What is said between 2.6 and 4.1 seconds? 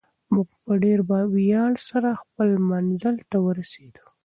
منزل ته ورسېدو.